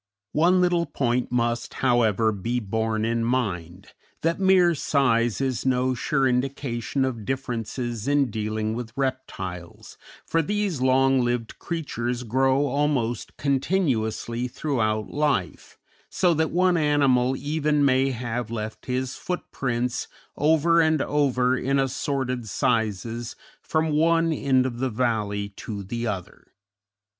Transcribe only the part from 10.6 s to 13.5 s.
long lived creatures grow almost